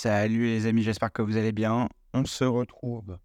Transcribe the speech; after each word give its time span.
Salut 0.00 0.44
les 0.44 0.66
amis, 0.66 0.84
j'espère 0.84 1.10
que 1.10 1.22
vous 1.22 1.36
allez 1.36 1.50
bien. 1.50 1.88
On 2.14 2.24
se 2.24 2.44
retrouve 2.44 3.18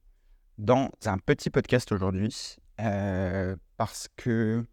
dans 0.57 0.89
un 1.05 1.19
petit 1.19 1.51
podcast 1.51 1.91
aujourd'hui 1.91 2.55
euh, 2.81 3.55
parce 3.77 4.07
que 4.15 4.65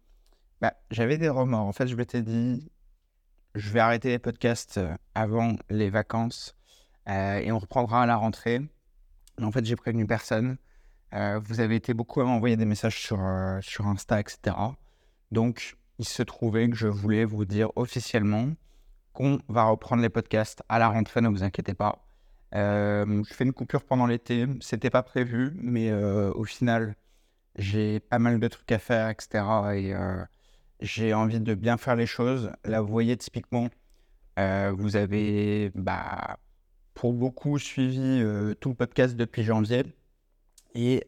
bah, 0.61 0.73
j'avais 0.89 1.19
des 1.19 1.29
remords. 1.29 1.67
En 1.67 1.73
fait, 1.73 1.85
je 1.85 1.95
m'étais 1.95 2.23
dit, 2.23 2.71
je 3.53 3.69
vais 3.69 3.81
arrêter 3.81 4.09
les 4.09 4.17
podcasts 4.17 4.79
euh, 4.79 4.95
avant 5.13 5.57
les 5.69 5.91
vacances 5.91 6.55
euh, 7.07 7.37
et 7.37 7.51
on 7.51 7.59
reprendra 7.59 8.01
à 8.01 8.05
la 8.07 8.15
rentrée. 8.15 8.61
En 9.39 9.51
fait, 9.51 9.63
j'ai 9.63 9.75
prévenu 9.75 10.07
personne. 10.07 10.57
vous 11.11 11.59
avez 11.59 11.75
été 11.75 11.93
beaucoup 11.93 12.19
à 12.21 12.25
m'envoyer 12.25 12.57
des 12.57 12.65
messages 12.65 12.99
sur, 12.99 13.19
sur 13.61 13.85
Insta, 13.85 14.19
etc. 14.19 14.55
Donc, 15.29 15.77
il 15.99 16.07
se 16.07 16.23
trouvait 16.23 16.67
que 16.67 16.75
je 16.75 16.87
voulais 16.87 17.25
vous 17.25 17.45
dire 17.45 17.69
officiellement 17.75 18.47
qu'on 19.13 19.39
va 19.47 19.63
reprendre 19.63 20.01
les 20.01 20.09
podcasts 20.09 20.63
à 20.69 20.79
la 20.79 20.89
rentrée, 20.89 21.21
ne 21.21 21.29
vous 21.29 21.43
inquiétez 21.43 21.73
pas. 21.73 22.05
Euh, 22.53 23.23
je 23.27 23.33
fais 23.33 23.43
une 23.43 23.53
coupure 23.53 23.83
pendant 23.83 24.05
l'été, 24.05 24.45
c'était 24.59 24.89
pas 24.89 25.03
prévu, 25.03 25.53
mais 25.55 25.89
euh, 25.89 26.31
au 26.33 26.43
final, 26.43 26.95
j'ai 27.55 27.99
pas 27.99 28.19
mal 28.19 28.39
de 28.39 28.47
trucs 28.47 28.71
à 28.71 28.79
faire, 28.79 29.09
etc. 29.09 29.43
Et 29.75 29.93
euh, 29.93 30.23
j'ai 30.81 31.13
envie 31.13 31.39
de 31.39 31.53
bien 31.55 31.77
faire 31.77 31.95
les 31.95 32.05
choses. 32.05 32.51
Là, 32.65 32.81
vous 32.81 32.91
voyez, 32.91 33.17
typiquement, 33.17 33.69
vous 34.37 34.95
avez, 34.95 35.71
bah, 35.75 36.39
pour 36.95 37.13
beaucoup, 37.13 37.59
suivi 37.59 38.23
tout 38.59 38.69
le 38.69 38.75
podcast 38.75 39.15
depuis 39.15 39.43
janvier. 39.43 39.83
Et 40.73 41.05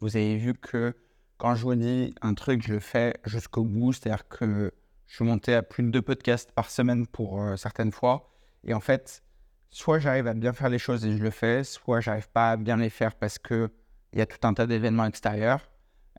vous 0.00 0.16
avez 0.16 0.36
vu 0.36 0.54
que 0.54 0.94
quand 1.36 1.56
je 1.56 1.62
vous 1.62 1.74
dis 1.74 2.14
un 2.22 2.34
truc, 2.34 2.62
je 2.62 2.74
le 2.74 2.80
fais 2.80 3.14
jusqu'au 3.24 3.64
bout, 3.64 3.92
c'est-à-dire 3.92 4.28
que 4.28 4.72
je 5.10 5.16
suis 5.16 5.24
monté 5.24 5.56
à 5.56 5.64
plus 5.64 5.82
de 5.82 5.90
deux 5.90 6.02
podcasts 6.02 6.52
par 6.52 6.70
semaine 6.70 7.04
pour 7.04 7.42
euh, 7.42 7.56
certaines 7.56 7.90
fois. 7.90 8.30
Et 8.62 8.74
en 8.74 8.78
fait, 8.78 9.24
soit 9.68 9.98
j'arrive 9.98 10.28
à 10.28 10.34
bien 10.34 10.52
faire 10.52 10.68
les 10.68 10.78
choses 10.78 11.04
et 11.04 11.16
je 11.16 11.20
le 11.20 11.30
fais, 11.32 11.64
soit 11.64 12.00
j'arrive 12.00 12.28
pas 12.28 12.52
à 12.52 12.56
bien 12.56 12.76
les 12.76 12.90
faire 12.90 13.16
parce 13.16 13.36
qu'il 13.36 13.70
y 14.12 14.20
a 14.20 14.26
tout 14.26 14.46
un 14.46 14.54
tas 14.54 14.68
d'événements 14.68 15.04
extérieurs. 15.04 15.68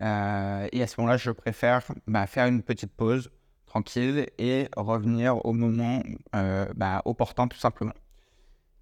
Euh, 0.02 0.68
et 0.74 0.84
à 0.84 0.88
ce 0.88 1.00
moment-là, 1.00 1.16
je 1.16 1.32
préfère 1.32 1.86
bah, 2.06 2.28
faire 2.28 2.48
une 2.48 2.64
petite 2.64 2.92
pause 2.92 3.32
tranquille 3.66 4.28
et 4.38 4.68
revenir 4.76 5.46
au 5.46 5.54
moment 5.54 6.04
euh, 6.36 6.66
bah, 6.76 7.02
opportun 7.06 7.48
tout 7.48 7.60
simplement. 7.60 7.94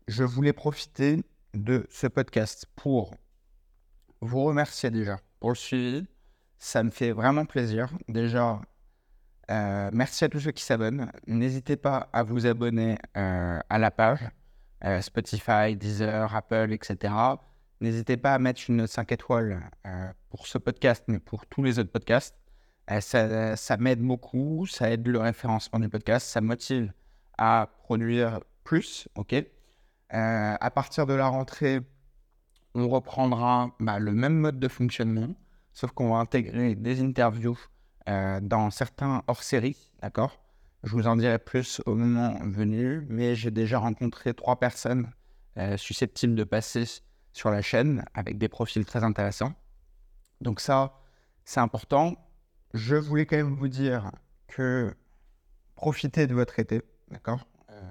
Je 0.08 0.24
voulais 0.24 0.54
profiter 0.54 1.24
de 1.54 1.86
ce 1.92 2.08
podcast 2.08 2.66
pour 2.76 3.14
vous 4.22 4.44
remercier 4.44 4.90
déjà 4.90 5.20
pour 5.40 5.52
le 5.52 5.56
suivi. 5.56 6.08
Ça 6.58 6.82
me 6.82 6.90
fait 6.90 7.12
vraiment 7.12 7.46
plaisir. 7.46 7.92
Déjà, 8.08 8.60
euh, 9.50 9.90
merci 9.94 10.24
à 10.24 10.30
tous 10.30 10.40
ceux 10.40 10.52
qui 10.52 10.64
s'abonnent. 10.64 11.12
N'hésitez 11.28 11.76
pas 11.76 12.10
à 12.14 12.24
vous 12.24 12.46
abonner 12.46 12.98
euh, 13.18 13.60
à 13.70 13.80
la 13.80 13.90
page 13.90 14.20
euh, 14.84 15.02
Spotify, 15.02 15.76
Deezer, 15.76 16.36
Apple, 16.36 16.72
etc. 16.72 17.14
N'hésitez 17.82 18.18
pas 18.18 18.36
à 18.36 18.40
mettre 18.40 18.62
une 18.70 18.78
note 18.78 18.90
5 18.90 19.12
étoiles 19.12 19.70
pour 20.30 20.48
ce 20.48 20.58
podcast, 20.58 21.04
mais 21.08 21.20
pour 21.20 21.46
tous 21.48 21.64
les 21.64 21.80
autres 21.80 21.92
podcasts. 21.92 22.36
ça, 23.00 23.56
ça 23.56 23.78
m'aide 23.78 24.02
beaucoup, 24.02 24.66
ça 24.68 24.92
aide 24.92 25.08
le 25.08 25.20
référencement 25.20 25.80
du 25.80 25.88
podcast, 25.88 26.28
ça 26.28 26.42
motive 26.42 26.92
à 27.38 27.70
produire 27.84 28.42
plus. 28.66 29.08
ok? 29.16 29.34
À 30.10 30.72
partir 30.72 31.06
de 31.06 31.14
la 31.14 31.28
rentrée, 31.28 31.80
on 32.76 32.90
reprendra 32.90 33.72
bah, 33.80 33.98
le 33.98 34.12
même 34.12 34.36
mode 34.36 34.60
de 34.60 34.68
fonctionnement, 34.68 35.34
sauf 35.72 35.92
qu'on 35.92 36.10
va 36.10 36.18
intégrer 36.18 36.76
des 36.76 37.02
interviews 37.02 37.58
euh, 38.10 38.40
dans 38.42 38.72
certains 38.72 39.24
hors-série, 39.28 39.78
d'accord? 40.02 40.44
Je 40.84 40.92
vous 40.94 41.08
en 41.08 41.16
dirai 41.16 41.38
plus 41.38 41.82
au 41.86 41.94
moment 41.96 42.40
venu, 42.44 43.06
mais 43.10 43.36
j'ai 43.36 43.52
déjà 43.52 43.78
rencontré 43.80 44.34
trois 44.34 44.60
personnes 44.60 45.12
euh, 45.58 45.78
susceptibles 45.78 46.36
de 46.36 46.44
passer 46.44 46.86
sur 47.34 47.52
la 47.52 47.62
chaîne 47.62 48.04
avec 48.14 48.38
des 48.38 48.48
profils 48.48 48.86
très 48.86 49.04
intéressants. 49.04 49.54
Donc 50.42 50.60
ça, 50.60 51.00
c'est 51.46 51.60
important. 51.60 52.16
Je 52.74 52.96
voulais 52.96 53.26
quand 53.26 53.38
même 53.38 53.56
vous 53.56 53.68
dire 53.68 54.12
que 54.48 54.96
profitez 55.76 56.28
de 56.28 56.34
votre 56.34 56.60
été, 56.60 56.82
d'accord? 57.12 57.46
Euh, 57.70 57.82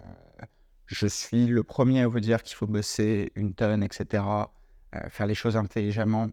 Je 0.86 1.06
suis 1.06 1.46
le 1.46 1.62
premier 1.62 2.02
à 2.02 2.08
vous 2.08 2.20
dire 2.20 2.42
qu'il 2.42 2.56
faut 2.56 2.66
bosser 2.66 3.30
une 3.34 3.54
tonne, 3.54 3.82
etc., 3.82 4.24
faire 5.10 5.26
les 5.26 5.34
choses 5.34 5.56
intelligemment. 5.58 6.28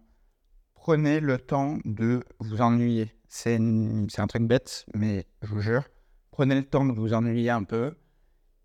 Prenez 0.85 1.19
le 1.19 1.40
temps 1.40 1.79
de 1.84 2.23
vous 2.38 2.62
ennuyer. 2.62 3.12
C'est 3.28 3.56
un 3.56 4.28
truc 4.28 4.44
bête, 4.44 4.85
mais 4.94 5.25
je 5.41 5.47
vous 5.47 5.59
jure, 5.59 5.81
prenez 6.29 6.53
le 6.53 6.63
temps 6.63 6.85
de 6.85 6.91
vous 6.91 7.16
ennuyer 7.16 7.50
un 7.50 7.63
peu. 7.63 7.97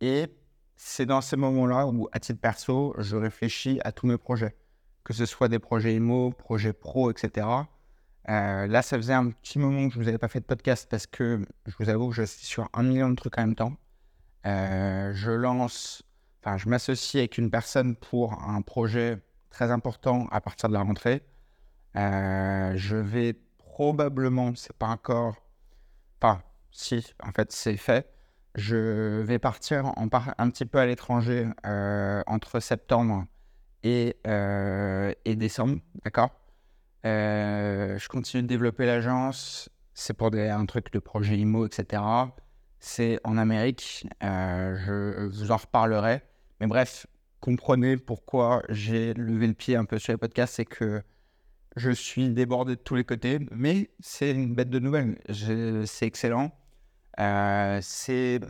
Et 0.02 0.26
c'est 0.76 1.06
dans 1.06 1.22
ces 1.22 1.36
moments-là 1.36 1.86
où, 1.86 2.10
à 2.12 2.20
titre 2.20 2.38
perso, 2.38 2.94
je 2.98 3.16
réfléchis 3.16 3.80
à 3.84 3.92
tous 3.92 4.06
mes 4.06 4.18
projets. 4.18 4.54
Que 5.02 5.14
ce 5.14 5.24
soit 5.24 5.48
des 5.48 5.58
projets 5.58 5.94
IMO, 5.94 6.32
projets 6.32 6.74
pro, 6.74 7.10
etc. 7.10 7.46
Euh, 8.28 8.66
là, 8.66 8.82
ça 8.82 8.98
faisait 8.98 9.14
un 9.14 9.30
petit 9.30 9.58
moment 9.58 9.88
que 9.88 9.94
je 9.94 9.98
ne 9.98 10.02
vous 10.04 10.08
avais 10.10 10.18
pas 10.18 10.28
fait 10.28 10.40
de 10.40 10.44
podcast 10.44 10.88
parce 10.90 11.06
que 11.06 11.42
je 11.64 11.74
vous 11.80 11.88
avoue 11.88 12.10
que 12.10 12.16
je 12.16 12.24
suis 12.24 12.44
sur 12.44 12.68
un 12.74 12.82
million 12.82 13.08
de 13.08 13.14
trucs 13.14 13.38
en 13.38 13.46
même 13.46 13.54
temps. 13.54 13.72
Euh, 14.44 15.10
je 15.14 15.30
lance, 15.30 16.02
enfin, 16.42 16.58
je 16.58 16.68
m'associe 16.68 17.18
avec 17.18 17.38
une 17.38 17.50
personne 17.50 17.96
pour 17.96 18.34
un 18.42 18.60
projet 18.60 19.22
très 19.48 19.70
important 19.70 20.28
à 20.30 20.42
partir 20.42 20.68
de 20.68 20.74
la 20.74 20.82
rentrée. 20.82 21.22
Euh, 21.96 22.72
je 22.76 22.96
vais 22.96 23.34
probablement, 23.58 24.54
c'est 24.54 24.76
pas 24.76 24.88
encore. 24.88 25.36
Enfin, 26.20 26.42
si, 26.70 27.14
en 27.22 27.32
fait, 27.32 27.52
c'est 27.52 27.76
fait. 27.76 28.08
Je 28.56 29.20
vais 29.20 29.38
partir 29.38 29.86
en 29.96 30.08
un 30.38 30.50
petit 30.50 30.66
peu 30.66 30.78
à 30.78 30.86
l'étranger 30.86 31.46
euh, 31.66 32.22
entre 32.26 32.58
septembre 32.60 33.26
et, 33.84 34.16
euh, 34.26 35.14
décembre, 35.24 35.78
d'accord? 36.04 36.30
Je 37.04 38.08
continue 38.08 38.42
de 38.42 38.48
développer 38.48 38.86
l'agence. 38.86 39.70
C'est 39.94 40.14
pour 40.14 40.34
un 40.34 40.66
truc 40.66 40.92
de 40.92 40.98
projet 40.98 41.36
IMO, 41.38 41.66
etc. 41.66 42.02
C'est 42.80 43.20
en 43.24 43.38
Amérique. 43.38 44.06
je 44.20 45.26
vous 45.28 45.52
en 45.52 45.56
reparlerai. 45.56 46.22
Mais 46.60 46.66
bref, 46.66 47.06
comprenez 47.40 47.96
pourquoi 47.96 48.62
j'ai 48.68 49.14
levé 49.14 49.46
le 49.46 49.54
pied 49.54 49.76
un 49.76 49.84
peu 49.84 49.98
sur 49.98 50.12
les 50.12 50.18
podcasts. 50.18 50.54
C'est 50.54 50.64
que 50.64 51.02
je 51.76 51.90
suis 51.90 52.30
débordé 52.30 52.76
de 52.76 52.80
tous 52.80 52.94
les 52.94 53.04
côtés, 53.04 53.38
mais 53.50 53.90
c'est 54.00 54.32
une 54.32 54.54
bête 54.54 54.70
de 54.70 54.78
nouvelles. 54.78 55.18
C'est 55.86 56.06
excellent. 56.06 56.52
Euh, 57.18 57.78
c'est 57.82 58.40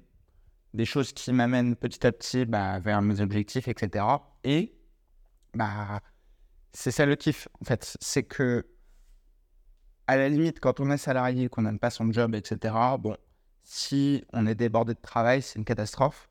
des 0.74 0.84
choses 0.84 1.12
qui 1.12 1.32
m'amènent 1.32 1.76
petit 1.76 2.06
à 2.06 2.12
petit 2.12 2.44
bah, 2.44 2.78
vers 2.78 3.02
mes 3.02 3.20
objectifs, 3.20 3.68
etc. 3.68 4.04
Et 4.44 4.74
bah, 5.54 6.00
c'est 6.72 6.90
ça 6.90 7.06
le 7.06 7.16
kiff, 7.16 7.48
en 7.60 7.64
fait. 7.64 7.96
C'est 8.00 8.22
que, 8.22 8.66
à 10.06 10.16
la 10.16 10.28
limite, 10.28 10.60
quand 10.60 10.80
on 10.80 10.90
est 10.90 10.96
salarié, 10.96 11.48
qu'on 11.48 11.62
n'aime 11.62 11.78
pas 11.78 11.90
son 11.90 12.10
job, 12.12 12.34
etc., 12.34 12.74
bon, 12.98 13.16
si 13.62 14.24
on 14.32 14.46
est 14.46 14.54
débordé 14.54 14.94
de 14.94 15.00
travail, 15.00 15.42
c'est 15.42 15.58
une 15.58 15.64
catastrophe. 15.64 16.30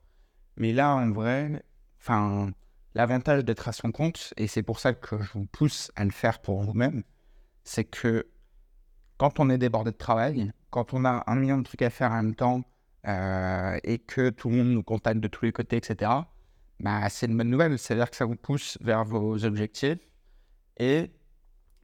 Mais 0.57 0.73
là, 0.73 0.95
en 0.95 1.11
vrai, 1.11 1.63
enfin 1.99 2.51
L'avantage 2.95 3.45
d'être 3.45 3.67
à 3.67 3.71
son 3.71 3.91
compte, 3.91 4.33
et 4.37 4.47
c'est 4.47 4.63
pour 4.63 4.79
ça 4.79 4.93
que 4.93 5.21
je 5.21 5.33
vous 5.33 5.45
pousse 5.45 5.91
à 5.95 6.03
le 6.05 6.11
faire 6.11 6.41
pour 6.41 6.61
vous-même, 6.61 7.03
c'est 7.63 7.83
que 7.85 8.27
quand 9.17 9.39
on 9.39 9.49
est 9.49 9.57
débordé 9.57 9.91
de 9.91 9.97
travail, 9.97 10.51
quand 10.69 10.93
on 10.93 11.05
a 11.05 11.23
un 11.27 11.35
million 11.35 11.57
de 11.57 11.63
trucs 11.63 11.81
à 11.81 11.89
faire 11.89 12.11
en 12.11 12.23
même 12.23 12.35
temps, 12.35 12.63
euh, 13.07 13.79
et 13.83 13.99
que 13.99 14.29
tout 14.29 14.49
le 14.49 14.57
monde 14.57 14.69
nous 14.69 14.83
contacte 14.83 15.19
de 15.19 15.27
tous 15.27 15.45
les 15.45 15.51
côtés, 15.51 15.77
etc., 15.77 16.11
bah, 16.79 17.09
c'est 17.09 17.27
une 17.27 17.37
bonne 17.37 17.49
nouvelle. 17.49 17.77
C'est-à-dire 17.77 18.09
que 18.09 18.15
ça 18.15 18.25
vous 18.25 18.35
pousse 18.35 18.77
vers 18.81 19.03
vos 19.03 19.43
objectifs. 19.45 19.99
Et 20.77 21.11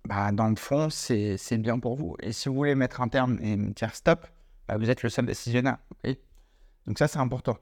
bah, 0.05 0.31
dans 0.31 0.49
le 0.49 0.55
fond, 0.55 0.89
c'est 0.89 1.57
bien 1.57 1.79
pour 1.79 1.95
vous. 1.95 2.15
Et 2.21 2.31
si 2.31 2.49
vous 2.49 2.55
voulez 2.55 2.75
mettre 2.75 3.01
un 3.01 3.07
terme 3.07 3.37
et 3.41 3.55
me 3.57 3.71
dire 3.71 3.93
stop, 3.93 4.25
bah, 4.67 4.77
vous 4.77 4.89
êtes 4.89 5.03
le 5.03 5.09
seul 5.09 5.25
décisionnaire. 5.25 5.77
Donc 6.87 6.97
ça, 6.97 7.07
c'est 7.07 7.19
important. 7.19 7.57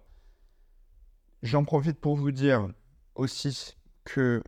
J'en 1.42 1.64
profite 1.64 2.00
pour 2.00 2.16
vous 2.16 2.31
dire 2.31 2.70
aussi 3.15 3.75
que 4.06 4.44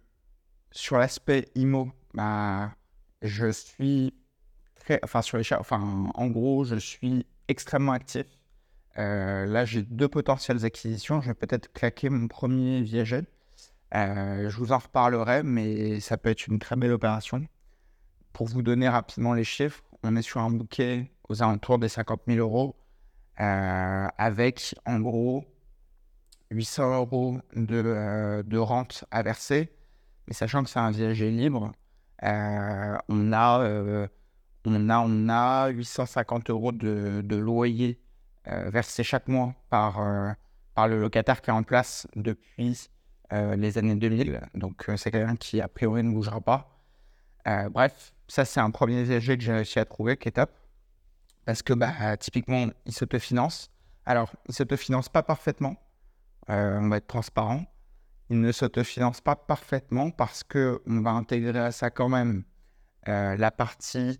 sur 0.71 0.97
l'aspect 0.97 1.49
IMO, 1.55 1.91
bah, 2.13 2.71
je 3.21 3.51
suis 3.51 4.13
très, 4.75 4.99
enfin 5.03 5.21
sur 5.21 5.37
les 5.37 5.53
enfin 5.53 6.09
en 6.13 6.27
gros, 6.27 6.65
je 6.65 6.75
suis 6.75 7.25
extrêmement 7.47 7.93
actif. 7.93 8.25
Euh, 8.97 9.45
là, 9.45 9.65
j'ai 9.65 9.83
deux 9.83 10.07
potentielles 10.07 10.65
acquisitions. 10.65 11.21
Je 11.21 11.27
vais 11.27 11.33
peut-être 11.33 11.71
claquer 11.73 12.09
mon 12.09 12.27
premier 12.27 12.81
Viajet. 12.81 13.25
Euh, 13.93 14.49
je 14.49 14.57
vous 14.57 14.71
en 14.71 14.77
reparlerai, 14.77 15.43
mais 15.43 15.99
ça 15.99 16.17
peut 16.17 16.29
être 16.29 16.47
une 16.47 16.59
très 16.59 16.75
belle 16.75 16.91
opération. 16.91 17.45
Pour 18.33 18.47
vous 18.47 18.61
donner 18.61 18.89
rapidement 18.89 19.33
les 19.33 19.43
chiffres, 19.43 19.83
on 20.03 20.15
est 20.15 20.21
sur 20.21 20.41
un 20.41 20.49
bouquet 20.49 21.11
aux 21.29 21.41
alentours 21.41 21.79
des 21.79 21.89
50 21.89 22.21
000 22.27 22.39
euros, 22.39 22.75
euh, 23.39 24.07
avec 24.17 24.75
en 24.85 24.99
gros 24.99 25.45
800 26.51 26.95
euros 26.95 27.37
de, 27.55 27.81
euh, 27.85 28.43
de, 28.43 28.57
rente 28.57 29.05
à 29.11 29.23
verser, 29.23 29.71
mais 30.27 30.33
sachant 30.33 30.63
que 30.63 30.69
c'est 30.69 30.79
un 30.79 30.91
viager 30.91 31.31
libre, 31.31 31.71
euh, 32.23 32.97
on, 33.09 33.33
a, 33.33 33.61
euh, 33.61 34.07
on, 34.65 34.89
a, 34.89 34.99
on 34.99 35.29
a 35.29 35.67
850 35.69 36.49
euros 36.49 36.71
de, 36.71 37.35
loyer 37.35 37.99
versé 38.45 39.03
chaque 39.03 39.27
mois 39.27 39.55
par, 39.71 39.99
par 40.75 40.87
le 40.87 41.01
locataire 41.01 41.41
qui 41.41 41.49
est 41.49 41.53
en 41.53 41.63
place 41.63 42.07
depuis 42.15 42.89
les 43.31 43.77
années 43.79 43.95
2000. 43.95 44.39
Donc, 44.53 44.85
c'est 44.97 45.09
quelqu'un 45.09 45.35
qui, 45.35 45.61
a 45.61 45.67
priori, 45.67 46.03
ne 46.03 46.11
bougera 46.11 46.41
pas. 46.41 46.79
bref, 47.71 48.13
ça, 48.27 48.45
c'est 48.45 48.59
un 48.59 48.69
premier 48.69 49.03
VG 49.03 49.37
que 49.37 49.43
j'ai 49.43 49.53
réussi 49.53 49.79
à 49.79 49.85
trouver 49.85 50.15
qui 50.15 50.27
est 50.27 50.33
top. 50.33 50.51
Parce 51.45 51.63
que, 51.63 51.73
bah, 51.73 52.17
typiquement, 52.17 52.67
il 52.85 52.93
s'autofinance. 52.93 53.71
Alors, 54.05 54.29
il 54.45 54.51
ne 54.51 54.53
s'autofinance 54.53 55.09
pas 55.09 55.23
parfaitement. 55.23 55.75
On 56.47 56.89
va 56.89 56.97
être 56.97 57.07
transparent. 57.07 57.65
Il 58.29 58.41
ne 58.41 58.51
s'autofinance 58.51 59.21
pas 59.21 59.35
parfaitement 59.35 60.09
parce 60.11 60.43
qu'on 60.43 61.01
va 61.01 61.11
intégrer 61.11 61.59
à 61.59 61.71
ça 61.71 61.89
quand 61.89 62.09
même 62.09 62.43
la 63.07 63.51
partie 63.51 64.19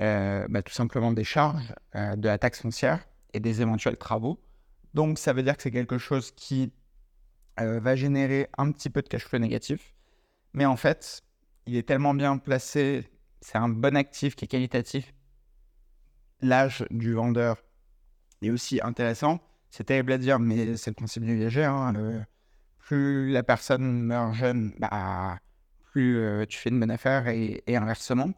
euh, 0.00 0.46
bah, 0.50 0.62
tout 0.62 0.74
simplement 0.74 1.12
des 1.12 1.24
charges 1.24 1.74
euh, 1.94 2.16
de 2.16 2.28
la 2.28 2.36
taxe 2.36 2.60
foncière 2.60 3.06
et 3.32 3.40
des 3.40 3.62
éventuels 3.62 3.96
travaux. 3.96 4.42
Donc 4.92 5.18
ça 5.18 5.32
veut 5.32 5.42
dire 5.42 5.56
que 5.56 5.62
c'est 5.62 5.70
quelque 5.70 5.96
chose 5.96 6.32
qui 6.32 6.72
euh, 7.60 7.80
va 7.80 7.96
générer 7.96 8.48
un 8.58 8.72
petit 8.72 8.90
peu 8.90 9.00
de 9.00 9.08
cash 9.08 9.24
flow 9.24 9.38
négatif. 9.38 9.94
Mais 10.52 10.66
en 10.66 10.76
fait, 10.76 11.22
il 11.66 11.76
est 11.76 11.82
tellement 11.82 12.12
bien 12.12 12.36
placé, 12.36 13.08
c'est 13.40 13.56
un 13.56 13.70
bon 13.70 13.96
actif 13.96 14.36
qui 14.36 14.44
est 14.44 14.48
qualitatif. 14.48 15.14
L'âge 16.42 16.84
du 16.90 17.14
vendeur 17.14 17.62
est 18.42 18.50
aussi 18.50 18.80
intéressant. 18.82 19.40
C'est 19.76 19.84
terrible 19.84 20.12
à 20.12 20.18
dire, 20.18 20.38
mais 20.38 20.76
c'est 20.76 20.90
le 20.90 20.94
principe 20.94 21.24
du 21.24 21.36
viager. 21.36 21.64
Hein, 21.64 21.92
plus 22.78 23.30
la 23.30 23.42
personne 23.42 24.02
meurt 24.02 24.32
jeune, 24.32 24.72
bah, 24.78 25.38
plus 25.92 26.46
tu 26.48 26.58
fais 26.58 26.70
une 26.70 26.80
bonne 26.80 26.90
affaire 26.90 27.28
et 27.28 27.62
inversement. 27.68 28.32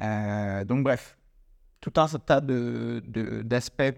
Euh, 0.00 0.64
donc 0.64 0.82
bref, 0.82 1.16
tout 1.80 1.92
un 1.96 2.06
tas 2.06 2.40
d'aspects 2.40 3.82
de, 3.82 3.94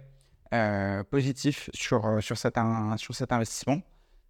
euh, 0.54 1.04
positifs 1.04 1.70
sur, 1.72 2.04
euh, 2.06 2.20
sur, 2.20 2.36
cet, 2.36 2.58
sur 2.96 3.14
cet 3.14 3.32
investissement. 3.32 3.80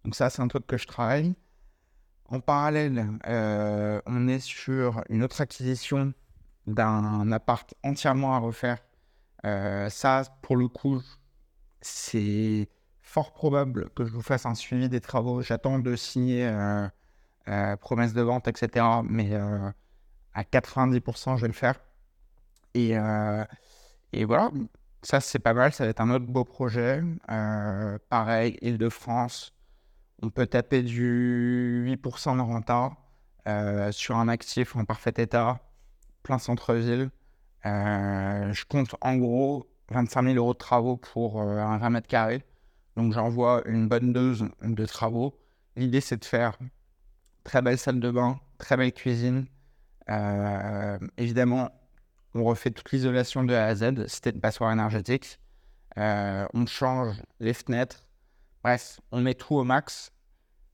Donc 0.03 0.15
ça, 0.15 0.29
c'est 0.29 0.41
un 0.41 0.47
truc 0.47 0.67
que 0.67 0.77
je 0.77 0.87
travaille. 0.87 1.33
En 2.29 2.39
parallèle, 2.39 3.05
on 4.05 4.27
est 4.27 4.39
sur 4.39 5.03
une 5.09 5.23
autre 5.23 5.41
acquisition 5.41 6.13
d'un 6.65 7.31
appart 7.31 7.73
entièrement 7.83 8.35
à 8.35 8.39
refaire. 8.39 8.77
ça, 9.43 10.23
pour 10.41 10.55
le 10.55 10.67
coup, 10.67 11.01
c'est 11.83 12.67
fort 13.01 13.33
probable 13.33 13.89
que 13.95 14.05
je 14.05 14.11
vous 14.11 14.21
fasse 14.21 14.45
un 14.45 14.55
suivi 14.55 14.89
des 14.89 15.01
travaux. 15.01 15.41
J'attends 15.41 15.79
de 15.79 15.95
signer 15.95 16.51
promesse 17.81 18.13
de 18.13 18.21
vente, 18.21 18.47
etc. 18.47 18.85
Mais 19.03 19.31
à 20.33 20.43
90%, 20.43 21.37
je 21.37 21.41
vais 21.41 21.47
le 21.47 21.53
faire. 21.53 21.79
Et, 22.73 22.97
euh, 22.97 23.43
et 24.13 24.25
voilà, 24.25 24.51
ça 25.03 25.19
c'est 25.19 25.39
pas 25.39 25.53
mal, 25.53 25.73
ça 25.73 25.83
va 25.85 25.91
être 25.91 26.01
un 26.01 26.09
autre 26.09 26.25
beau 26.25 26.43
projet. 26.43 27.01
Euh, 27.29 27.97
pareil, 28.09 28.57
Île-de-France, 28.61 29.53
on 30.21 30.29
peut 30.29 30.47
taper 30.47 30.81
du 30.81 31.83
8% 31.85 32.35
de 32.35 32.41
renta 32.41 32.91
euh, 33.47 33.91
sur 33.91 34.17
un 34.17 34.27
actif 34.27 34.75
en 34.75 34.85
parfait 34.85 35.13
état, 35.17 35.59
plein 36.23 36.39
centre-ville. 36.39 37.11
je 37.63 38.65
compte 38.65 38.95
en 39.01 39.17
gros 39.17 39.67
25 39.93 40.23
000 40.23 40.35
euros 40.35 40.53
de 40.53 40.57
travaux 40.57 40.97
pour 40.97 41.41
un 41.41 41.77
20 41.77 41.89
mètres 41.89 42.07
carrés. 42.07 42.43
Donc 42.97 43.13
j'envoie 43.13 43.61
une 43.65 43.87
bonne 43.87 44.13
dose 44.13 44.47
de 44.61 44.85
travaux. 44.85 45.39
L'idée 45.75 46.01
c'est 46.01 46.17
de 46.17 46.25
faire 46.25 46.57
très 47.43 47.61
belle 47.61 47.77
salle 47.77 47.99
de 47.99 48.11
bain, 48.11 48.39
très 48.57 48.77
belle 48.77 48.93
cuisine, 48.93 49.45
euh, 50.09 50.97
évidemment, 51.17 51.69
on 52.33 52.43
refait 52.43 52.71
toute 52.71 52.91
l'isolation 52.91 53.43
de 53.43 53.53
A 53.53 53.65
à 53.65 53.75
Z, 53.75 54.07
c'était 54.07 54.31
une 54.31 54.41
passoire 54.41 54.71
énergétique. 54.71 55.39
Euh, 55.97 56.45
on 56.53 56.65
change 56.65 57.21
les 57.39 57.53
fenêtres. 57.53 58.07
Bref, 58.63 58.99
on 59.11 59.21
met 59.21 59.35
tout 59.35 59.55
au 59.55 59.63
max, 59.63 60.11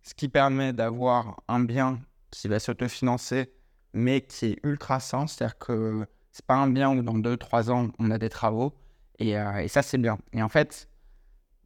ce 0.04 0.14
qui 0.14 0.30
permet 0.30 0.74
d'avoir 0.74 1.42
un 1.48 1.60
bien 1.60 2.00
qui 2.32 2.48
va 2.48 2.60
s'autofinancer, 2.60 3.52
mais 3.94 4.22
qui 4.22 4.46
est 4.46 4.60
ultra 4.64 5.00
sain. 5.00 5.28
C'est-à-dire 5.28 5.58
que 5.58 6.06
c'est 6.32 6.46
pas 6.46 6.56
un 6.56 6.70
bien 6.70 6.96
où 6.96 7.02
dans 7.02 7.18
2-3 7.18 7.72
ans, 7.72 7.90
on 8.00 8.12
a 8.12 8.18
des 8.18 8.30
travaux. 8.30 8.74
Et, 9.20 9.38
euh, 9.38 9.60
et 9.60 9.68
ça, 9.68 9.82
c'est 9.82 9.98
bien. 9.98 10.18
Et 10.34 10.42
en 10.42 10.50
fait, 10.50 10.90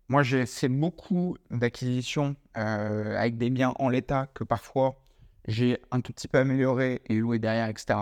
moi, 0.09 0.23
j'ai 0.23 0.45
fait 0.45 0.69
beaucoup 0.69 1.38
d'acquisitions 1.51 2.35
avec 2.55 3.38
des 3.38 3.50
biens 3.50 3.73
en 3.79 3.89
l'état 3.89 4.27
que 4.33 4.44
parfois 4.44 5.03
j'ai 5.47 5.79
un 5.91 6.01
tout 6.01 6.13
petit 6.13 6.27
peu 6.27 6.39
amélioré 6.39 7.01
et 7.07 7.15
loué 7.15 7.39
derrière, 7.39 7.67
etc. 7.67 7.95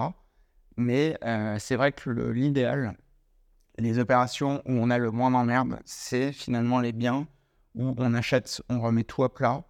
Mais 0.78 1.18
euh, 1.24 1.58
c'est 1.60 1.76
vrai 1.76 1.92
que 1.92 2.10
l'idéal, 2.10 2.98
les 3.78 4.00
opérations 4.00 4.62
où 4.66 4.72
on 4.74 4.90
a 4.90 4.98
le 4.98 5.12
moins 5.12 5.32
d'emmerde, 5.32 5.80
c'est 5.86 6.32
finalement 6.32 6.80
les 6.80 6.92
biens 6.92 7.28
où 7.76 7.94
on 7.98 8.14
achète, 8.14 8.62
on 8.70 8.82
remet 8.82 9.04
tout 9.04 9.24
à 9.24 9.34
plat 9.34 9.64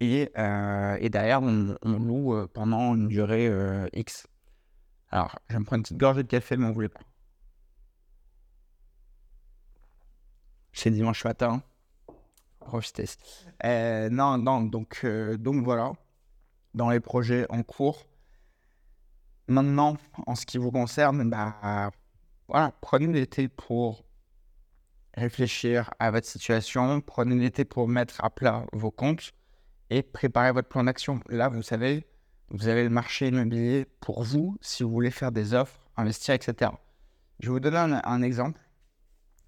et, 0.00 0.30
euh, 0.36 0.96
et 1.00 1.08
derrière 1.08 1.42
on, 1.42 1.76
loue 1.84 2.34
euh, 2.34 2.46
pendant 2.52 2.94
une 2.94 3.08
durée 3.08 3.50
X. 3.92 4.26
Alors, 5.10 5.38
je 5.48 5.58
me 5.58 5.64
prendre 5.64 5.78
une 5.78 5.82
petite 5.84 5.98
gorgée 5.98 6.22
de 6.24 6.28
café, 6.28 6.56
mais 6.56 6.66
on 6.66 6.70
ne 6.70 6.74
voulait 6.74 6.88
pas. 6.88 7.00
C'est 10.74 10.90
dimanche 10.90 11.24
matin. 11.24 11.62
Profitez. 12.60 13.06
non, 13.62 14.38
non, 14.38 14.62
donc, 14.62 15.06
donc 15.38 15.64
voilà 15.64 15.92
dans 16.74 16.90
les 16.90 17.00
projets 17.00 17.46
en 17.50 17.62
cours. 17.62 18.06
Maintenant, 19.46 19.96
en 20.26 20.34
ce 20.34 20.46
qui 20.46 20.58
vous 20.58 20.70
concerne, 20.70 21.28
bah, 21.28 21.90
voilà, 22.48 22.72
prenez 22.80 23.06
l'été 23.06 23.48
pour 23.48 24.04
réfléchir 25.16 25.90
à 25.98 26.10
votre 26.10 26.26
situation, 26.26 27.00
prenez 27.00 27.36
l'été 27.36 27.64
pour 27.64 27.86
mettre 27.88 28.24
à 28.24 28.30
plat 28.30 28.66
vos 28.72 28.90
comptes 28.90 29.32
et 29.90 30.02
préparer 30.02 30.52
votre 30.52 30.68
plan 30.68 30.84
d'action. 30.84 31.20
Là, 31.28 31.48
vous 31.48 31.62
savez, 31.62 32.06
vous 32.50 32.68
avez 32.68 32.82
le 32.82 32.90
marché 32.90 33.28
immobilier 33.28 33.86
pour 34.00 34.24
vous 34.24 34.56
si 34.60 34.82
vous 34.82 34.90
voulez 34.90 35.10
faire 35.10 35.30
des 35.30 35.54
offres, 35.54 35.78
investir, 35.96 36.34
etc. 36.34 36.72
Je 37.40 37.46
vais 37.46 37.52
vous 37.52 37.60
donner 37.60 38.00
un, 38.02 38.22
exemple. 38.22 38.60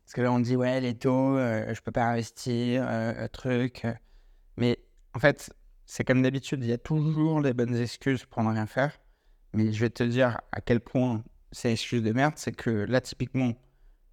Parce 0.06 0.14
que 0.14 0.20
là, 0.22 0.32
on 0.32 0.38
dit, 0.38 0.56
ouais, 0.56 0.80
les 0.80 0.94
taux, 0.96 1.36
euh, 1.36 1.74
je 1.74 1.80
peux 1.82 1.90
pas 1.90 2.04
investir, 2.04 2.86
euh, 2.88 3.26
truc. 3.28 3.84
Euh. 3.84 3.92
Mais 4.56 4.78
en 5.14 5.18
fait, 5.18 5.52
c'est 5.84 6.04
comme 6.04 6.22
d'habitude, 6.22 6.62
il 6.62 6.68
y 6.68 6.72
a 6.72 6.78
toujours 6.78 7.40
les 7.40 7.52
bonnes 7.52 7.76
excuses 7.76 8.24
pour 8.24 8.42
ne 8.44 8.50
rien 8.50 8.66
faire. 8.66 8.96
Mais 9.52 9.72
je 9.72 9.80
vais 9.80 9.90
te 9.90 10.04
dire 10.04 10.40
à 10.52 10.60
quel 10.60 10.80
point 10.80 11.24
c'est 11.50 11.72
excuse 11.72 12.02
de 12.02 12.12
merde. 12.12 12.34
C'est 12.36 12.52
que 12.52 12.70
là, 12.70 13.00
typiquement, 13.00 13.52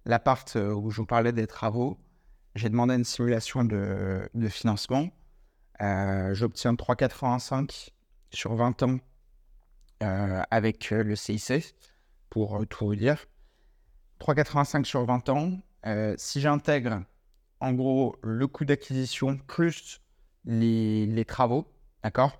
l'appart 0.04 0.56
euh, 0.56 0.74
où 0.74 0.90
je 0.90 0.98
vous 0.98 1.06
parlais 1.06 1.32
des 1.32 1.46
travaux, 1.46 1.98
j'ai 2.54 2.68
demandé 2.68 2.94
une 2.94 3.04
simulation 3.04 3.64
de, 3.64 4.28
financement. 4.48 5.08
Euh, 5.80 6.34
J'obtiens 6.34 6.74
3,85 6.74 7.90
sur 8.30 8.54
20 8.54 8.82
ans 8.82 8.98
euh, 10.02 10.42
avec 10.50 10.92
euh, 10.92 11.02
le 11.02 11.16
CIC, 11.16 11.74
pour 12.30 12.66
tout 12.68 12.86
vous 12.86 12.96
dire. 12.96 13.24
3,85 14.20 14.84
sur 14.84 15.04
20 15.04 15.28
ans. 15.30 15.52
Si 16.16 16.40
j'intègre 16.40 17.02
en 17.60 17.72
gros 17.72 18.16
le 18.22 18.46
coût 18.46 18.64
d'acquisition 18.64 19.38
plus 19.38 20.00
les, 20.44 21.24
travaux, 21.26 21.66
d'accord 22.02 22.38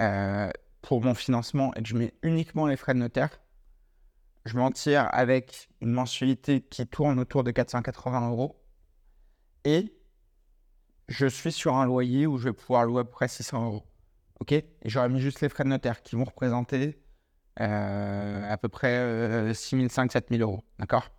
euh, 0.00 0.50
Pour 0.82 1.02
mon 1.02 1.14
financement 1.14 1.74
et 1.74 1.82
que 1.82 1.88
je 1.88 1.96
mets 1.96 2.14
uniquement 2.22 2.66
les 2.66 2.76
frais 2.76 2.94
de 2.94 2.98
notaire, 2.98 3.40
je 4.46 4.56
m'en 4.56 4.70
tire 4.70 5.08
avec 5.12 5.68
une 5.80 5.92
mensualité 5.92 6.60
qui 6.62 6.86
tourne 6.86 7.18
autour 7.18 7.44
de 7.44 7.50
480 7.50 8.30
euros. 8.30 8.60
Et 9.64 9.94
je 11.08 11.26
suis 11.26 11.52
sur 11.52 11.76
un 11.76 11.86
loyer 11.86 12.26
où 12.26 12.38
je 12.38 12.44
vais 12.44 12.52
pouvoir 12.52 12.84
louer 12.84 13.00
à 13.00 13.04
peu 13.04 13.10
près 13.10 13.28
600 13.28 13.66
euros. 13.66 13.84
OK? 14.40 14.52
Et 14.52 14.66
j'aurais 14.84 15.08
mis 15.08 15.20
juste 15.20 15.40
les 15.40 15.48
frais 15.48 15.64
de 15.64 15.68
notaire 15.68 16.02
qui 16.02 16.16
vont 16.16 16.24
représenter 16.24 16.98
euh, 17.60 18.50
à 18.50 18.56
peu 18.56 18.68
près 18.68 19.54
6500, 19.54 20.02
euh, 20.02 20.08
7000 20.10 20.42
euros. 20.42 20.64
D'accord? 20.78 21.10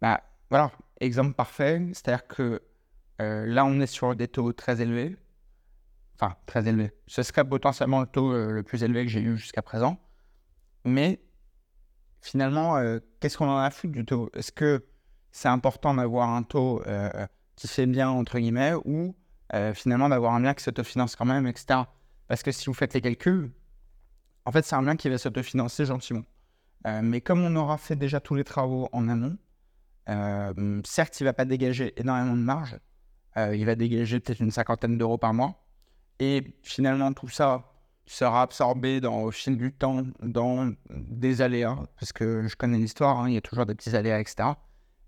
Bah 0.00 0.22
voilà, 0.50 0.70
exemple 1.00 1.34
parfait. 1.34 1.82
C'est-à-dire 1.92 2.26
que 2.26 2.62
euh, 3.20 3.46
là, 3.46 3.64
on 3.64 3.80
est 3.80 3.86
sur 3.86 4.14
des 4.14 4.28
taux 4.28 4.52
très 4.52 4.80
élevés. 4.80 5.16
Enfin, 6.14 6.36
très 6.46 6.66
élevés. 6.66 6.92
Ce 7.06 7.22
serait 7.22 7.44
potentiellement 7.44 8.00
le 8.00 8.06
taux 8.06 8.32
euh, 8.32 8.50
le 8.50 8.62
plus 8.62 8.82
élevé 8.82 9.04
que 9.04 9.10
j'ai 9.10 9.20
eu 9.20 9.36
jusqu'à 9.36 9.62
présent. 9.62 9.98
Mais 10.84 11.20
finalement, 12.22 12.76
euh, 12.76 12.98
qu'est-ce 13.20 13.38
qu'on 13.38 13.48
en 13.48 13.58
a 13.58 13.70
foutu 13.70 13.92
du 13.92 14.04
taux? 14.04 14.30
Est-ce 14.34 14.52
que 14.52 14.84
c'est 15.30 15.48
important 15.48 15.94
d'avoir 15.94 16.30
un 16.30 16.42
taux 16.42 16.82
qui 17.54 17.68
fait 17.68 17.86
bien, 17.86 18.08
entre 18.08 18.38
guillemets, 18.38 18.72
ou 18.84 19.14
finalement 19.74 20.08
d'avoir 20.08 20.34
un 20.34 20.40
bien 20.40 20.54
qui 20.54 20.64
s'autofinance 20.64 21.16
quand 21.16 21.26
même, 21.26 21.46
etc. 21.46 21.80
Parce 22.26 22.42
que 22.42 22.50
si 22.50 22.66
vous 22.66 22.74
faites 22.74 22.94
les 22.94 23.00
calculs, 23.00 23.52
en 24.46 24.52
fait, 24.52 24.64
c'est 24.64 24.74
un 24.74 24.82
bien 24.82 24.96
qui 24.96 25.08
va 25.08 25.18
s'autofinancer 25.18 25.84
gentiment. 25.84 26.22
mais 27.02 27.20
comme 27.20 27.44
on 27.44 27.54
aura 27.56 27.76
fait 27.76 27.94
déjà 27.94 28.20
tous 28.20 28.34
les 28.34 28.44
travaux 28.44 28.88
en 28.92 29.08
amont, 29.08 29.36
certes, 30.84 31.20
il 31.20 31.24
ne 31.24 31.28
va 31.28 31.32
pas 31.32 31.44
dégager 31.44 31.92
énormément 32.00 32.34
de 32.34 32.42
marge, 32.42 32.78
euh, 33.36 33.54
il 33.54 33.64
va 33.66 33.74
dégager 33.74 34.20
peut-être 34.20 34.40
une 34.40 34.50
cinquantaine 34.50 34.98
d'euros 34.98 35.18
par 35.18 35.34
mois. 35.34 35.64
Et 36.18 36.58
finalement, 36.62 37.12
tout 37.12 37.28
ça 37.28 37.72
sera 38.06 38.42
absorbé 38.42 39.00
dans, 39.00 39.22
au 39.22 39.30
fil 39.30 39.56
du 39.56 39.72
temps 39.72 40.02
dans 40.20 40.72
des 40.90 41.42
aléas, 41.42 41.76
parce 42.00 42.12
que 42.12 42.48
je 42.48 42.56
connais 42.56 42.78
l'histoire, 42.78 43.20
hein, 43.20 43.28
il 43.28 43.34
y 43.34 43.36
a 43.36 43.42
toujours 43.42 43.66
des 43.66 43.74
petits 43.74 43.94
aléas, 43.94 44.20
etc. 44.20 44.50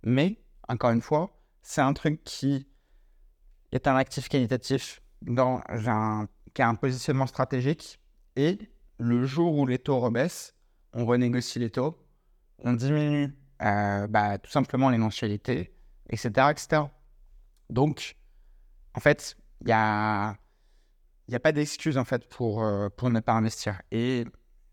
Mais, 0.04 0.38
encore 0.68 0.90
une 0.90 1.00
fois, 1.00 1.40
c'est 1.62 1.80
un 1.80 1.92
truc 1.92 2.22
qui 2.24 2.66
est 3.72 3.88
un 3.88 3.96
actif 3.96 4.28
qualitatif 4.28 5.02
dans 5.22 5.62
un 5.68 6.28
qui 6.54 6.62
a 6.62 6.68
un 6.68 6.74
positionnement 6.74 7.26
stratégique. 7.26 8.00
Et 8.36 8.58
le 8.98 9.24
jour 9.24 9.56
où 9.56 9.66
les 9.66 9.78
taux 9.78 10.00
rebaissent, 10.00 10.54
on 10.92 11.06
renégocie 11.06 11.58
les 11.58 11.70
taux, 11.70 11.96
on 12.58 12.72
diminue 12.72 13.34
euh, 13.62 14.06
bah, 14.06 14.38
tout 14.38 14.50
simplement 14.50 14.90
les 14.90 14.98
etc. 16.10 16.50
etc. 16.50 16.82
Donc, 17.68 18.16
en 18.94 19.00
fait, 19.00 19.36
il 19.60 19.66
n'y 19.66 19.72
a, 19.72 20.36
y 21.28 21.34
a 21.34 21.40
pas 21.40 21.52
d'excuse 21.52 21.98
en 21.98 22.04
fait 22.04 22.28
pour, 22.28 22.62
euh, 22.64 22.88
pour 22.88 23.10
ne 23.10 23.20
pas 23.20 23.32
investir. 23.32 23.80
Et 23.90 24.24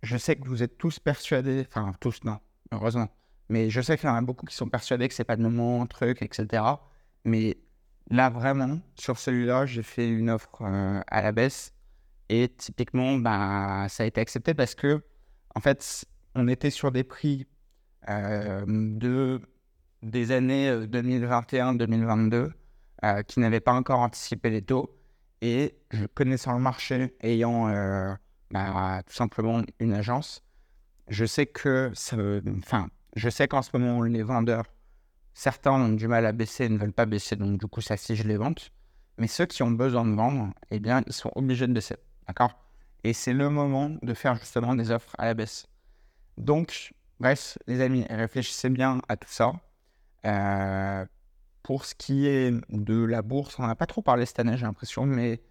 je 0.03 0.17
sais 0.17 0.36
que 0.36 0.48
vous 0.48 0.63
êtes 0.63 0.77
tous 0.77 1.00
persuadés, 1.00 1.65
enfin 1.67 1.94
tous, 2.00 2.24
non, 2.24 2.39
heureusement, 2.72 3.10
mais 3.50 3.70
je 3.70 3.82
sais 3.82 3.98
qu'il 3.98 4.08
y 4.08 4.12
en 4.12 4.15
a 4.15 4.22
beaucoup 4.22 4.46
qui 4.46 4.56
sont 4.56 4.70
persuadés 4.70 5.08
que 5.08 5.13
c'est 5.13 5.24
pas 5.24 5.36
le 5.36 5.44
moment, 5.44 5.86
truc, 5.88 6.22
etc. 6.22 6.63
Mais 7.25 7.58
là, 8.10 8.29
vraiment, 8.29 8.79
sur 8.96 9.17
celui-là, 9.17 9.65
j'ai 9.65 9.84
fait 9.84 10.10
une 10.10 10.29
offre 10.29 10.62
euh, 10.62 11.01
à 11.08 11.22
la 11.22 11.32
baisse. 11.32 11.74
Et 12.29 12.50
typiquement, 12.50 13.17
bah, 13.17 13.88
ça 13.89 14.03
a 14.03 14.06
été 14.06 14.20
accepté 14.22 14.53
parce 14.53 14.75
que, 14.75 15.01
en 15.56 15.62
fait, 15.62 16.06
on 16.36 16.48
était 16.48 16.70
sur 16.70 16.91
des 16.91 17.03
prix 17.03 17.48
de, 18.07 19.41
des 20.01 20.31
années 20.31 20.71
2021-2022 20.85 22.33
euh, 22.33 22.49
euh, 23.03 23.23
qui 23.23 23.39
n'avaient 23.39 23.59
pas 23.59 23.73
encore 23.73 23.99
anticipé 23.99 24.49
les 24.49 24.61
taux. 24.61 24.93
Et 25.41 25.77
connaissant 26.15 26.53
le 26.53 26.59
marché, 26.59 27.15
ayant 27.21 27.67
bah, 28.49 29.03
tout 29.05 29.13
simplement 29.13 29.61
une 29.79 29.93
agence, 29.93 30.41
je 31.09 31.25
sais 31.25 31.45
que, 31.45 31.91
enfin, 32.57 32.89
je 33.15 33.29
sais 33.29 33.47
qu'en 33.47 33.61
ce 33.61 33.69
moment 33.77 34.01
les 34.01 34.23
vendeurs, 34.23 34.65
certains 35.35 35.73
ont 35.73 35.89
du 35.89 36.07
mal 36.07 36.25
à 36.25 36.31
baisser, 36.31 36.69
ne 36.69 36.79
veulent 36.79 36.91
pas 36.91 37.05
baisser, 37.05 37.35
donc 37.35 37.59
du 37.59 37.67
coup 37.67 37.81
ça 37.81 37.95
je 37.95 38.23
les 38.23 38.37
ventes. 38.37 38.71
Mais 39.19 39.27
ceux 39.27 39.45
qui 39.45 39.63
ont 39.63 39.71
besoin 39.71 40.05
de 40.05 40.15
vendre, 40.15 40.53
eh 40.71 40.79
bien, 40.79 41.03
ils 41.07 41.13
sont 41.13 41.31
obligés 41.35 41.67
de 41.67 41.73
baisser, 41.73 41.95
d'accord? 42.27 42.51
Et 43.03 43.13
c'est 43.13 43.33
le 43.33 43.49
moment 43.49 43.95
de 44.01 44.13
faire 44.13 44.35
justement 44.35 44.75
des 44.75 44.91
offres 44.91 45.15
à 45.17 45.25
la 45.25 45.33
baisse. 45.33 45.67
Donc, 46.37 46.93
Bref, 47.19 47.57
les 47.67 47.81
amis, 47.81 48.05
réfléchissez 48.09 48.69
bien 48.69 49.01
à 49.07 49.17
tout 49.17 49.29
ça. 49.29 49.53
Euh, 50.25 51.05
pour 51.63 51.86
ce 51.86 51.95
qui 51.95 52.27
est 52.27 52.51
de 52.69 53.03
la 53.03 53.21
bourse, 53.21 53.57
on 53.59 53.67
n'a 53.67 53.75
pas 53.75 53.88
trop 53.88 54.01
parlé 54.01 54.25
cette 54.25 54.39
année, 54.39 54.57
j'ai 54.57 54.65
l'impression, 54.65 55.05
mais 55.05 55.41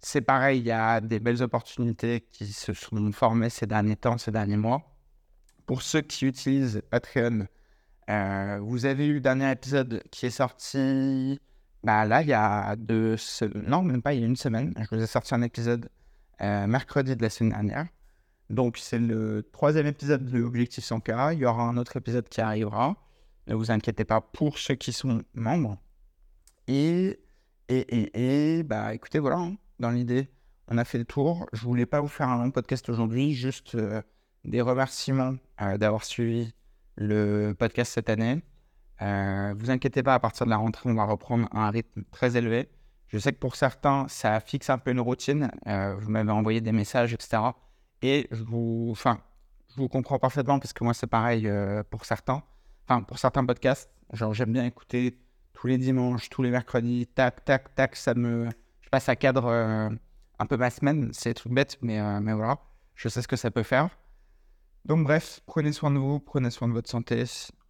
c'est 0.00 0.20
pareil, 0.20 0.60
il 0.60 0.66
y 0.66 0.70
a 0.70 1.00
des 1.00 1.20
belles 1.20 1.42
opportunités 1.42 2.20
qui 2.30 2.46
se 2.46 2.72
sont 2.72 3.12
formées 3.12 3.50
ces 3.50 3.66
derniers 3.66 3.96
temps, 3.96 4.18
ces 4.18 4.30
derniers 4.30 4.56
mois. 4.56 4.82
Pour 5.66 5.82
ceux 5.82 6.00
qui 6.00 6.26
utilisent 6.26 6.82
Patreon, 6.90 7.46
euh, 8.08 8.58
vous 8.62 8.86
avez 8.86 9.06
eu 9.06 9.14
le 9.14 9.20
dernier 9.20 9.50
épisode 9.50 10.02
qui 10.10 10.26
est 10.26 10.30
sorti 10.30 11.40
bah 11.86 12.04
là, 12.04 12.20
il 12.22 12.28
y 12.28 12.32
a 12.32 12.74
deux 12.74 13.16
semaines, 13.16 13.64
non, 13.68 13.82
même 13.82 14.02
pas, 14.02 14.12
il 14.12 14.20
y 14.20 14.24
a 14.24 14.26
une 14.26 14.34
semaine. 14.34 14.74
Je 14.76 14.96
vous 14.96 15.02
ai 15.02 15.06
sorti 15.06 15.34
un 15.34 15.42
épisode 15.42 15.88
euh, 16.40 16.66
mercredi 16.66 17.14
de 17.14 17.22
la 17.22 17.30
semaine 17.30 17.52
dernière. 17.52 17.86
Donc, 18.50 18.78
c'est 18.78 18.98
le 18.98 19.48
troisième 19.52 19.86
épisode 19.86 20.24
de 20.24 20.42
Objectif 20.42 20.84
100K. 20.84 21.34
Il 21.34 21.40
y 21.40 21.46
aura 21.46 21.64
un 21.64 21.76
autre 21.76 21.96
épisode 21.96 22.28
qui 22.28 22.40
arrivera. 22.40 22.96
Ne 23.46 23.54
vous 23.54 23.70
inquiétez 23.70 24.04
pas 24.04 24.20
pour 24.20 24.58
ceux 24.58 24.74
qui 24.74 24.92
sont 24.92 25.22
membres. 25.34 25.78
Et, 26.68 27.20
et, 27.68 27.78
et, 27.78 28.58
et 28.58 28.62
bah, 28.62 28.94
écoutez, 28.94 29.18
voilà, 29.18 29.38
hein, 29.38 29.56
dans 29.78 29.90
l'idée, 29.90 30.28
on 30.68 30.78
a 30.78 30.84
fait 30.84 30.98
le 30.98 31.04
tour. 31.04 31.46
Je 31.52 31.62
voulais 31.62 31.86
pas 31.86 32.00
vous 32.00 32.08
faire 32.08 32.28
un 32.28 32.42
long 32.42 32.50
podcast 32.50 32.88
aujourd'hui, 32.88 33.34
juste 33.34 33.74
euh, 33.74 34.02
des 34.44 34.60
remerciements 34.60 35.34
euh, 35.60 35.76
d'avoir 35.78 36.04
suivi 36.04 36.52
le 36.96 37.52
podcast 37.52 37.92
cette 37.92 38.10
année. 38.10 38.42
Euh, 39.02 39.54
vous 39.58 39.70
inquiétez 39.70 40.02
pas, 40.02 40.14
à 40.14 40.20
partir 40.20 40.46
de 40.46 40.50
la 40.50 40.56
rentrée, 40.56 40.88
on 40.88 40.94
va 40.94 41.04
reprendre 41.04 41.48
un 41.52 41.70
rythme 41.70 42.02
très 42.10 42.36
élevé. 42.36 42.68
Je 43.08 43.18
sais 43.18 43.32
que 43.32 43.38
pour 43.38 43.56
certains, 43.56 44.06
ça 44.08 44.40
fixe 44.40 44.70
un 44.70 44.78
peu 44.78 44.90
une 44.90 45.00
routine. 45.00 45.50
Euh, 45.66 45.94
vous 45.98 46.10
m'avez 46.10 46.30
envoyé 46.30 46.60
des 46.60 46.72
messages, 46.72 47.12
etc. 47.12 47.38
Et 48.02 48.28
je 48.30 48.42
vous, 48.42 48.88
enfin, 48.90 49.20
je 49.76 49.82
vous 49.82 49.88
comprends 49.88 50.18
parfaitement 50.18 50.58
parce 50.58 50.72
que 50.72 50.84
moi, 50.84 50.94
c'est 50.94 51.06
pareil 51.06 51.46
euh, 51.46 51.82
pour 51.90 52.04
certains. 52.04 52.42
Enfin, 52.88 53.02
pour 53.02 53.18
certains 53.18 53.44
podcasts, 53.44 53.90
genre, 54.12 54.32
j'aime 54.34 54.52
bien 54.52 54.64
écouter 54.64 55.18
tous 55.52 55.66
les 55.66 55.78
dimanches, 55.78 56.28
tous 56.28 56.42
les 56.42 56.50
mercredis, 56.50 57.06
tac, 57.06 57.44
tac, 57.44 57.74
tac, 57.74 57.96
ça 57.96 58.14
me. 58.14 58.48
Je 58.80 58.88
passe 58.88 59.08
à 59.08 59.16
cadre 59.16 59.46
euh, 59.46 59.90
un 60.38 60.46
peu 60.46 60.56
ma 60.56 60.70
semaine. 60.70 61.10
C'est 61.12 61.34
tout 61.34 61.48
bête, 61.48 61.78
mais, 61.82 61.98
euh, 62.00 62.20
mais 62.20 62.32
voilà, 62.32 62.58
je 62.94 63.08
sais 63.08 63.22
ce 63.22 63.28
que 63.28 63.36
ça 63.36 63.50
peut 63.50 63.62
faire. 63.62 63.88
Donc, 64.84 65.04
bref, 65.04 65.40
prenez 65.46 65.72
soin 65.72 65.90
de 65.90 65.98
vous, 65.98 66.20
prenez 66.20 66.50
soin 66.50 66.68
de 66.68 66.72
votre 66.72 66.88
santé. 66.88 67.24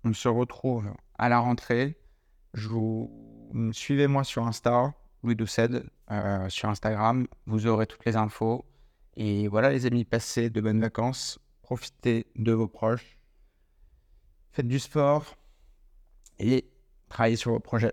On 0.05 0.13
se 0.13 0.29
retrouve 0.29 0.93
à 1.19 1.29
la 1.29 1.39
rentrée. 1.39 1.99
Je 2.53 2.69
vous... 2.69 3.11
Suivez-moi 3.73 4.23
sur 4.23 4.47
Insta, 4.47 4.93
Louis 5.23 5.35
Doucet, 5.35 5.71
sur 6.49 6.69
Instagram. 6.69 7.27
Vous 7.47 7.67
aurez 7.67 7.87
toutes 7.87 8.05
les 8.05 8.17
infos. 8.17 8.67
Et 9.17 9.49
voilà 9.49 9.71
les 9.71 9.87
amis, 9.87 10.05
passez 10.05 10.51
de 10.51 10.61
bonnes 10.61 10.81
vacances, 10.81 11.39
profitez 11.63 12.27
de 12.37 12.53
vos 12.53 12.69
proches, 12.69 13.19
faites 14.53 14.69
du 14.69 14.79
sport 14.79 15.37
et 16.39 16.69
travaillez 17.09 17.37
sur 17.37 17.53
vos 17.53 17.61
projets. 17.61 17.93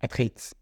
À 0.00 0.08
très 0.08 0.24
vite. 0.24 0.57